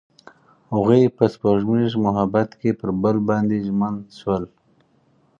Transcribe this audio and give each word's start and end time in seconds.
هغوی 0.73 1.03
په 1.17 1.23
سپوږمیز 1.33 1.93
محبت 2.05 2.49
کې 2.59 2.71
پر 2.79 2.89
بل 3.01 3.15
باندې 3.29 3.57
ژمن 3.65 3.95
شول. 4.19 4.43